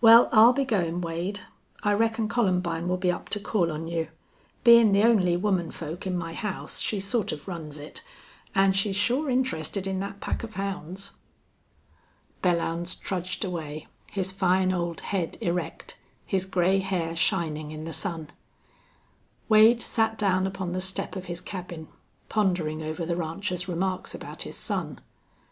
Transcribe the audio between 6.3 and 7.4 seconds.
house, she sort